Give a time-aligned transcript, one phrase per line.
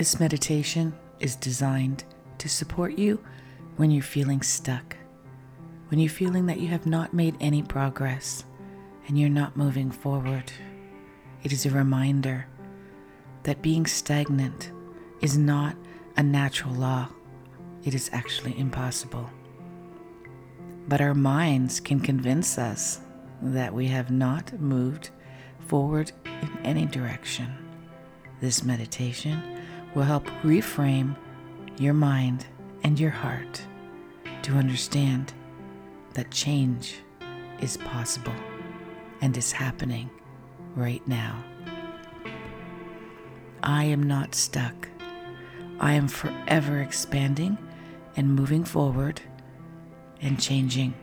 [0.00, 2.04] This meditation is designed
[2.38, 3.22] to support you
[3.76, 4.96] when you're feeling stuck,
[5.88, 8.46] when you're feeling that you have not made any progress
[9.06, 10.50] and you're not moving forward.
[11.42, 12.46] It is a reminder
[13.42, 14.72] that being stagnant
[15.20, 15.76] is not
[16.16, 17.10] a natural law,
[17.84, 19.28] it is actually impossible.
[20.88, 23.00] But our minds can convince us
[23.42, 25.10] that we have not moved
[25.66, 27.52] forward in any direction.
[28.40, 29.59] This meditation
[29.94, 31.16] will help reframe
[31.78, 32.46] your mind
[32.82, 33.62] and your heart
[34.42, 35.32] to understand
[36.14, 37.00] that change
[37.60, 38.34] is possible
[39.20, 40.10] and is happening
[40.74, 41.42] right now.
[43.62, 44.88] I am not stuck.
[45.78, 47.58] I am forever expanding
[48.16, 49.20] and moving forward
[50.20, 50.94] and changing.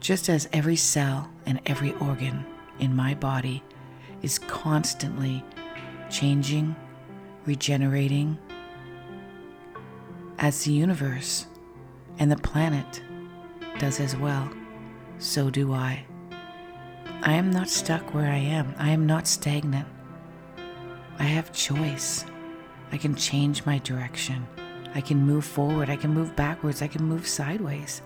[0.00, 2.44] Just as every cell and every organ
[2.78, 3.62] in my body
[4.22, 5.44] is constantly
[6.10, 6.74] changing,
[7.46, 8.38] regenerating,
[10.38, 11.46] as the universe
[12.18, 13.02] and the planet
[13.78, 14.50] does as well,
[15.18, 16.04] so do I.
[17.22, 18.74] I am not stuck where I am.
[18.78, 19.86] I am not stagnant.
[21.18, 22.24] I have choice.
[22.92, 24.46] I can change my direction.
[24.94, 25.90] I can move forward.
[25.90, 26.80] I can move backwards.
[26.80, 28.00] I can move sideways.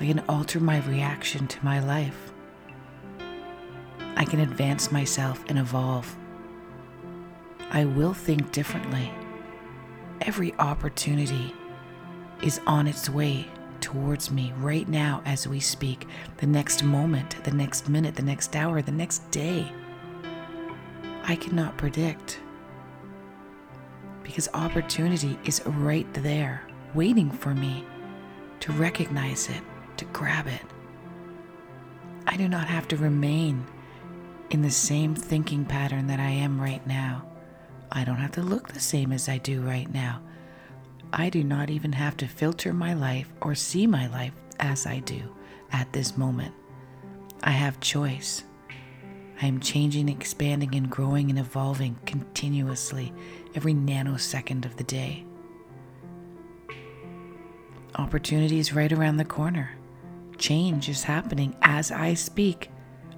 [0.00, 2.32] I can alter my reaction to my life.
[4.16, 6.16] I can advance myself and evolve.
[7.74, 9.10] I will think differently.
[10.20, 11.52] Every opportunity
[12.40, 13.48] is on its way
[13.80, 18.54] towards me right now as we speak, the next moment, the next minute, the next
[18.54, 19.72] hour, the next day.
[21.24, 22.38] I cannot predict
[24.22, 27.84] because opportunity is right there, waiting for me
[28.60, 29.62] to recognize it,
[29.96, 30.62] to grab it.
[32.28, 33.66] I do not have to remain
[34.50, 37.33] in the same thinking pattern that I am right now.
[37.92, 40.20] I don't have to look the same as I do right now.
[41.12, 44.98] I do not even have to filter my life or see my life as I
[45.00, 45.22] do
[45.72, 46.54] at this moment.
[47.42, 48.42] I have choice.
[49.40, 53.12] I am changing, expanding, and growing and evolving continuously
[53.54, 55.24] every nanosecond of the day.
[57.96, 59.76] Opportunity is right around the corner.
[60.38, 62.70] Change is happening as I speak.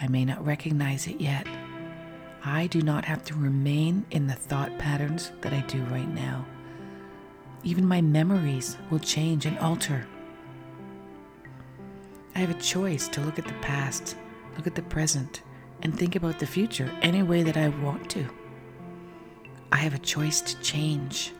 [0.00, 1.46] I may not recognize it yet.
[2.42, 6.46] I do not have to remain in the thought patterns that I do right now.
[7.62, 10.06] Even my memories will change and alter.
[12.34, 14.16] I have a choice to look at the past,
[14.56, 15.42] look at the present,
[15.82, 18.26] and think about the future any way that I want to.
[19.70, 21.32] I have a choice to change.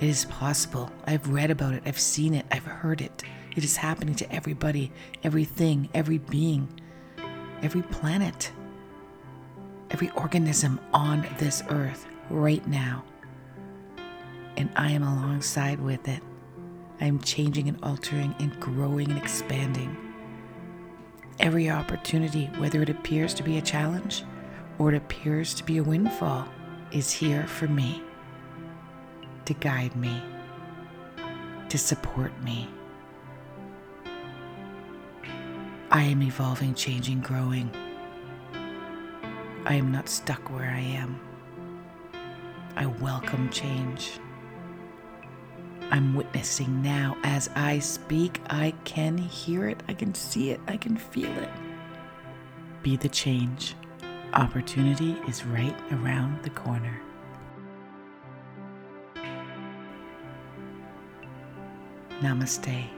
[0.00, 0.90] It is possible.
[1.06, 3.22] I've read about it, I've seen it, I've heard it.
[3.54, 4.92] It is happening to everybody,
[5.22, 6.68] everything, every being,
[7.62, 8.50] every planet,
[9.90, 13.04] every organism on this earth right now
[14.58, 16.20] and I am alongside with it.
[17.00, 19.96] I am changing and altering and growing and expanding.
[21.38, 24.24] Every opportunity, whether it appears to be a challenge
[24.78, 26.48] or it appears to be a windfall,
[26.90, 28.02] is here for me
[29.44, 30.20] to guide me,
[31.68, 32.68] to support me.
[35.92, 37.70] I am evolving, changing, growing.
[39.68, 41.20] I am not stuck where I am.
[42.74, 44.12] I welcome change.
[45.90, 48.40] I'm witnessing now as I speak.
[48.48, 51.50] I can hear it, I can see it, I can feel it.
[52.82, 53.74] Be the change.
[54.32, 57.02] Opportunity is right around the corner.
[62.22, 62.97] Namaste.